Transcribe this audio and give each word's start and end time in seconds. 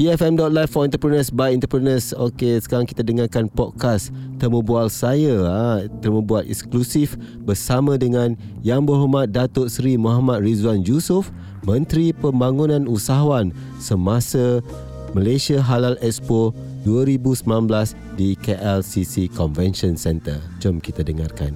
EFM.live 0.00 0.72
for 0.72 0.88
entrepreneurs 0.88 1.28
by 1.28 1.52
entrepreneurs. 1.52 2.16
Okey, 2.16 2.56
sekarang 2.64 2.88
kita 2.88 3.04
dengarkan 3.04 3.52
podcast 3.52 4.08
Temu 4.40 4.64
Bual 4.64 4.88
saya. 4.88 5.44
Ha, 5.44 5.92
temu 6.00 6.24
Bual 6.24 6.48
eksklusif 6.48 7.20
bersama 7.44 8.00
dengan 8.00 8.32
Yang 8.64 8.88
Berhormat 8.88 9.28
Datuk 9.28 9.68
Seri 9.68 10.00
Muhammad 10.00 10.40
Rizwan 10.40 10.80
Yusof, 10.88 11.28
Menteri 11.68 12.16
Pembangunan 12.16 12.88
Usahawan 12.88 13.52
semasa 13.76 14.64
Malaysia 15.12 15.60
Halal 15.60 16.00
Expo 16.00 16.56
2019 16.88 17.92
di 18.16 18.32
KLCC 18.40 19.28
Convention 19.28 20.00
Center. 20.00 20.40
Jom 20.64 20.80
kita 20.80 21.04
dengarkan. 21.04 21.52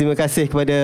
Terima 0.00 0.16
kasih 0.16 0.48
kepada 0.48 0.78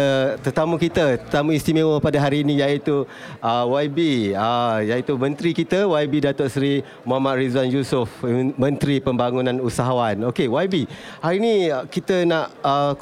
tetamu 0.44 0.76
kita, 0.76 1.16
tetamu 1.16 1.56
istimewa 1.56 1.96
pada 2.04 2.20
hari 2.20 2.44
ini 2.44 2.60
iaitu 2.60 3.08
uh, 3.40 3.64
YB, 3.64 4.28
uh, 4.36 4.84
iaitu 4.84 5.16
Menteri 5.16 5.56
kita 5.56 5.88
YB 5.88 6.20
Datuk 6.20 6.52
Seri 6.52 6.84
Muhammad 7.00 7.40
Rizwan 7.40 7.64
Yusof, 7.72 8.12
Menteri 8.60 9.00
Pembangunan 9.00 9.56
Usahawan. 9.64 10.20
Okey, 10.28 10.52
YB, 10.52 10.84
hari 11.24 11.40
ini 11.40 11.72
uh, 11.72 11.88
kita 11.88 12.28
nak 12.28 12.52
uh, 12.60 12.92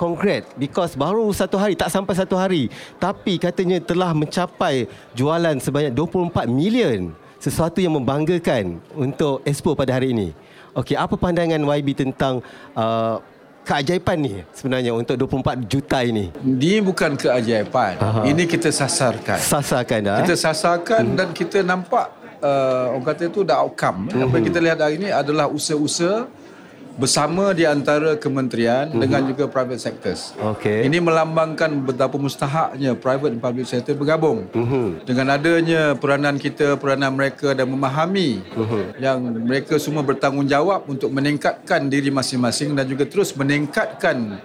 because 0.55 0.95
baru 0.95 1.27
satu 1.35 1.59
hari, 1.59 1.75
tak 1.75 1.91
sampai 1.91 2.15
satu 2.15 2.39
hari, 2.39 2.71
tapi 3.03 3.35
katanya 3.35 3.83
telah 3.83 4.15
mencapai 4.15 4.87
jualan 5.19 5.59
sebanyak 5.59 5.91
24 5.91 6.47
million. 6.47 7.11
Sesuatu 7.43 7.83
yang 7.83 7.99
membanggakan 7.99 8.79
untuk 8.95 9.43
Expo 9.43 9.75
pada 9.75 9.91
hari 9.91 10.15
ini. 10.15 10.31
Okey, 10.79 10.95
apa 10.95 11.19
pandangan 11.19 11.59
YB 11.59 11.99
tentang 11.99 12.39
uh, 12.79 13.19
keajaiban 13.65 14.17
ni 14.21 14.35
sebenarnya 14.53 14.93
untuk 14.93 15.17
24 15.17 15.65
juta 15.65 15.99
ini? 16.05 16.29
Ini 16.45 16.85
bukan 16.85 17.17
keajaiban. 17.17 17.97
Aha. 17.99 18.21
Ini 18.29 18.45
kita 18.45 18.69
sasarkan. 18.69 19.41
Sasarkan 19.41 19.99
dah. 20.05 20.17
Kita 20.21 20.37
sasarkan 20.37 21.03
hmm. 21.13 21.17
dan 21.17 21.29
kita 21.33 21.65
nampak 21.65 22.13
uh, 22.45 22.93
orang 22.93 23.05
kata 23.09 23.33
itu 23.33 23.41
dah 23.43 23.65
outcome. 23.65 24.13
Hmm. 24.13 24.29
Apa 24.29 24.35
yang 24.39 24.47
kita 24.53 24.61
lihat 24.61 24.79
hari 24.79 25.01
ini 25.01 25.09
adalah 25.09 25.49
usaha-usaha 25.49 26.44
bersama 26.95 27.51
di 27.51 27.67
antara 27.67 28.15
kementerian 28.15 28.91
mm-hmm. 28.91 29.03
dengan 29.03 29.21
juga 29.27 29.45
private 29.51 29.81
sectors. 29.83 30.35
Okay. 30.57 30.87
Ini 30.87 31.03
melambangkan 31.03 31.71
betapa 31.83 32.15
mustahaknya 32.17 32.95
private 32.95 33.35
dan 33.35 33.41
public 33.43 33.67
sector 33.67 33.99
bergabung. 33.99 34.47
Mm-hmm. 34.55 34.87
Dengan 35.07 35.27
adanya 35.35 35.83
peranan 35.99 36.37
kita, 36.39 36.79
peranan 36.79 37.15
mereka 37.15 37.53
dan 37.53 37.67
memahami 37.67 38.43
mm-hmm. 38.43 38.85
yang 39.03 39.19
mereka 39.43 39.77
semua 39.83 40.07
bertanggungjawab 40.07 40.87
untuk 40.87 41.11
meningkatkan 41.11 41.91
diri 41.91 42.15
masing-masing 42.15 42.79
dan 42.79 42.87
juga 42.87 43.05
terus 43.07 43.35
meningkatkan 43.35 44.39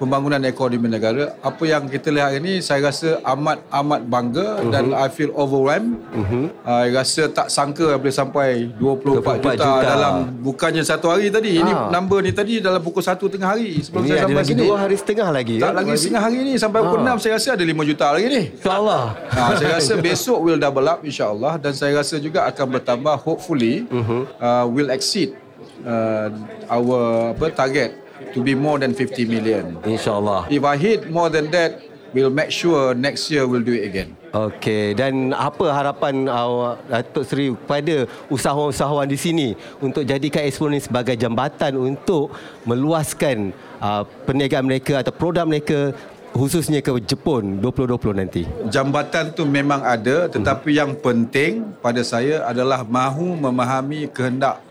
pembangunan 0.00 0.40
ekonomi 0.48 0.88
negara 0.88 1.36
apa 1.44 1.60
yang 1.68 1.84
kita 1.84 2.08
lihat 2.08 2.40
ini 2.40 2.64
saya 2.64 2.88
rasa 2.88 3.20
amat 3.36 3.60
amat 3.68 4.00
bangga 4.08 4.46
uh-huh. 4.56 4.72
dan 4.72 4.96
I 4.96 5.12
feel 5.12 5.28
overwhelmed 5.36 6.00
uh-huh. 6.16 6.48
uh, 6.64 6.84
saya 6.88 6.96
rasa 6.96 7.22
tak 7.28 7.52
sangka 7.52 8.00
boleh 8.00 8.14
sampai 8.16 8.72
24, 8.80 8.80
24 8.80 9.44
juta, 9.44 9.52
juta 9.60 9.68
dalam 9.84 10.14
bukannya 10.40 10.82
satu 10.88 11.12
hari 11.12 11.28
tadi 11.28 11.60
ha. 11.60 11.60
ini 11.60 11.72
ah. 11.76 11.92
number 11.92 12.24
ni 12.24 12.32
tadi 12.32 12.64
dalam 12.64 12.80
pukul 12.80 13.04
1 13.04 13.20
tengah 13.20 13.48
hari 13.52 13.76
sebelum 13.84 14.08
ini 14.08 14.10
saya 14.16 14.24
sampai 14.24 14.44
sini 14.48 14.62
dua 14.64 14.76
hari 14.80 14.96
setengah 14.96 15.28
lagi 15.28 15.56
tak 15.60 15.68
ya? 15.68 15.76
lagi 15.76 15.92
setengah 16.00 16.22
hari 16.24 16.38
ni 16.48 16.54
sampai 16.56 16.80
pukul 16.80 17.00
ha. 17.04 17.12
6 17.12 17.20
saya 17.20 17.32
rasa 17.36 17.48
ada 17.60 17.64
5 17.68 17.90
juta 17.92 18.06
lagi 18.16 18.26
ni 18.32 18.42
insyaallah 18.56 19.04
ha, 19.36 19.40
saya 19.60 19.70
rasa 19.76 19.92
besok 20.00 20.38
will 20.40 20.56
double 20.56 20.88
up 20.88 21.04
insyaallah 21.04 21.60
dan 21.60 21.76
saya 21.76 21.92
rasa 22.00 22.16
juga 22.16 22.48
akan 22.48 22.66
bertambah 22.80 23.20
hopefully 23.20 23.84
uh-huh. 23.92 24.24
uh, 24.40 24.64
will 24.64 24.88
exceed 24.88 25.36
uh, 25.84 26.32
our 26.72 27.36
apa 27.36 27.46
target 27.52 27.99
to 28.34 28.42
be 28.42 28.54
more 28.54 28.78
than 28.78 28.94
50 28.94 29.24
million. 29.26 29.76
InsyaAllah. 29.82 30.50
If 30.50 30.62
I 30.64 30.76
hit 30.76 31.10
more 31.10 31.28
than 31.28 31.50
that, 31.50 31.82
we'll 32.14 32.32
make 32.32 32.50
sure 32.50 32.94
next 32.94 33.30
year 33.30 33.46
we'll 33.46 33.64
do 33.64 33.74
it 33.74 33.86
again. 33.86 34.16
Okey, 34.30 34.94
dan 34.94 35.34
apa 35.34 35.74
harapan 35.74 36.30
awak 36.30 36.86
Datuk 36.86 37.26
Seri 37.26 37.50
kepada 37.50 38.06
usahawan-usahawan 38.30 39.10
di 39.10 39.18
sini 39.18 39.48
untuk 39.82 40.06
jadikan 40.06 40.46
Expo 40.46 40.70
ini 40.70 40.78
sebagai 40.78 41.18
jambatan 41.18 41.74
untuk 41.74 42.30
meluaskan 42.62 43.50
uh, 43.82 44.06
perniagaan 44.06 44.70
mereka 44.70 45.02
atau 45.02 45.10
produk 45.10 45.42
mereka 45.42 45.90
khususnya 46.30 46.78
ke 46.78 46.94
Jepun 47.02 47.58
2020 47.58 48.22
nanti? 48.22 48.42
Jambatan 48.70 49.34
tu 49.34 49.42
memang 49.42 49.82
ada 49.82 50.30
tetapi 50.30 50.70
hmm. 50.70 50.78
yang 50.78 50.92
penting 50.94 51.52
pada 51.82 52.06
saya 52.06 52.46
adalah 52.46 52.86
mahu 52.86 53.34
memahami 53.34 54.06
kehendak 54.14 54.62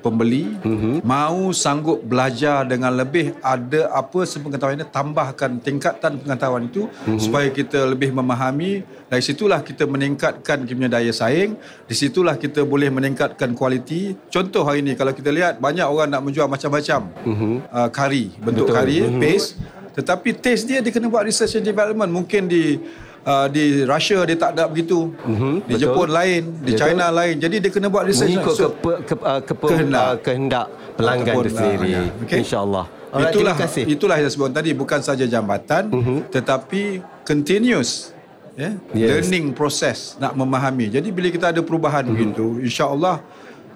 pembeli 0.00 0.56
mm-hmm. 0.64 0.94
mau 1.04 1.52
sanggup 1.52 2.00
belajar 2.02 2.64
dengan 2.64 2.90
lebih 2.96 3.36
ada 3.44 3.92
apa 3.92 4.24
sepengetahuan 4.24 4.80
ini 4.80 4.88
tambahkan 4.88 5.60
tingkatan 5.60 6.18
pengetahuan 6.18 6.66
itu 6.66 6.88
mm-hmm. 6.88 7.20
supaya 7.20 7.48
kita 7.52 7.86
lebih 7.86 8.10
memahami 8.16 8.82
dari 9.06 9.22
situlah 9.22 9.60
kita 9.60 9.84
meningkatkan 9.84 10.64
kita 10.64 10.88
daya 10.88 11.12
saing 11.12 11.54
di 11.84 11.94
situlah 11.94 12.34
kita 12.40 12.64
boleh 12.64 12.88
meningkatkan 12.88 13.52
kualiti 13.52 14.16
contoh 14.32 14.64
hari 14.64 14.80
ini 14.80 14.96
kalau 14.96 15.12
kita 15.12 15.28
lihat 15.28 15.60
banyak 15.60 15.84
orang 15.84 16.08
nak 16.08 16.24
menjual 16.24 16.48
macam-macam 16.48 17.12
mm-hmm. 17.28 17.54
uh, 17.68 17.88
kari 17.92 18.32
bentuk 18.40 18.66
Betul. 18.72 18.76
kari 18.80 18.96
mm-hmm. 19.04 19.20
paste 19.20 19.50
tetapi 19.90 20.32
taste 20.32 20.64
dia 20.64 20.80
dia 20.80 20.90
kena 20.94 21.12
buat 21.12 21.28
research 21.28 21.60
and 21.60 21.66
development 21.66 22.08
mungkin 22.08 22.48
di 22.48 22.80
uh, 23.24 23.46
di 23.50 23.84
Russia 23.84 24.18
dia 24.24 24.36
tak 24.36 24.50
ada 24.56 24.64
begitu. 24.70 25.12
Mm-hmm, 25.24 25.54
di 25.66 25.74
betul. 25.76 25.82
Jepun 25.82 26.08
lain, 26.08 26.42
di 26.62 26.72
betul. 26.72 26.80
China 26.80 27.06
lain. 27.12 27.34
Jadi 27.36 27.56
dia 27.60 27.70
kena 27.70 27.88
buat 27.92 28.04
research 28.08 28.30
mengikut 28.32 28.54
so, 28.56 28.68
ke, 28.72 28.92
ke, 29.04 29.14
uh, 29.20 29.40
ke, 29.44 29.52
kehendak. 29.56 30.04
Uh, 30.04 30.14
kehendak 30.22 30.66
pelanggan 30.96 31.34
itu 31.34 31.50
sendiri. 31.52 31.88
Ya. 31.90 32.02
Okay. 32.24 32.38
Insya-Allah. 32.44 32.86
itulah 33.10 33.58
itulah 33.90 34.16
yang 34.22 34.30
sebut 34.30 34.54
tadi 34.54 34.70
bukan 34.70 35.02
saja 35.02 35.26
jambatan 35.26 35.90
mm-hmm. 35.90 36.18
tetapi 36.30 37.02
continuous 37.26 38.14
yeah, 38.54 38.78
yes. 38.94 39.08
learning 39.10 39.50
process 39.50 40.14
nak 40.22 40.38
memahami. 40.38 40.86
Jadi 40.94 41.10
bila 41.10 41.26
kita 41.26 41.50
ada 41.50 41.58
perubahan 41.58 42.06
mm-hmm. 42.06 42.14
begitu, 42.14 42.46
insya-Allah 42.62 43.18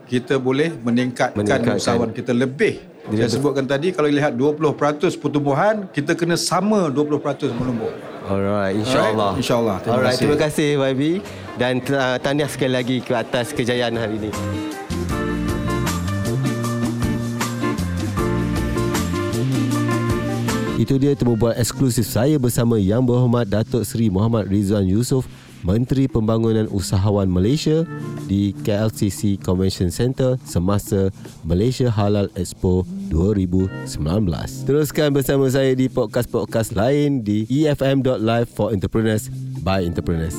kita 0.06 0.38
boleh 0.38 0.70
meningkatkan, 0.84 1.40
meningkatkan. 1.40 1.80
usahawan 1.80 2.10
kita 2.14 2.30
lebih. 2.30 2.78
Dia 3.04 3.28
Saya 3.28 3.36
sebutkan 3.36 3.68
tadi 3.68 3.92
kalau 3.92 4.08
lihat 4.08 4.32
20% 4.32 5.20
pertumbuhan, 5.20 5.84
kita 5.92 6.16
kena 6.16 6.40
sama 6.40 6.88
20% 6.88 7.52
menumbuh. 7.52 8.13
Alright, 8.24 8.80
insyaAllah. 8.80 9.36
Alright, 9.36 9.40
insyaAllah. 9.44 9.76
Terima 9.84 9.94
Alright, 10.00 10.16
kasih. 10.16 10.20
terima 10.24 10.38
kasih 10.40 10.68
YB. 10.80 11.02
Dan 11.60 11.74
uh, 11.92 12.16
tahniah 12.18 12.48
sekali 12.48 12.72
lagi 12.72 12.96
ke 13.04 13.12
atas 13.12 13.52
kejayaan 13.52 13.94
hari 14.00 14.16
ini. 14.16 14.30
Itu 20.74 20.98
dia 20.98 21.14
temu 21.16 21.38
buat 21.38 21.54
eksklusif 21.56 22.04
saya 22.04 22.36
bersama 22.36 22.76
Yang 22.76 23.08
Berhormat 23.08 23.46
Datuk 23.46 23.86
Seri 23.86 24.10
Muhammad 24.10 24.50
Rizwan 24.50 24.84
Yusof 24.84 25.24
Menteri 25.64 26.04
Pembangunan 26.06 26.68
Usahawan 26.68 27.26
Malaysia 27.32 27.88
di 28.28 28.52
KLCC 28.52 29.40
Convention 29.40 29.88
Center 29.88 30.36
semasa 30.44 31.08
Malaysia 31.40 31.88
Halal 31.88 32.28
Expo 32.36 32.84
2019. 33.08 34.68
Teruskan 34.68 35.16
bersama 35.16 35.48
saya 35.48 35.72
di 35.72 35.88
podcast-podcast 35.88 36.76
lain 36.76 37.24
di 37.24 37.48
efm.live 37.48 38.48
for 38.52 38.76
entrepreneurs 38.76 39.32
by 39.64 39.88
entrepreneurs. 39.88 40.36